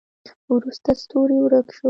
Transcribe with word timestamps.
وروسته 0.53 0.89
ستوری 1.01 1.37
ورک 1.43 1.67
شو. 1.75 1.79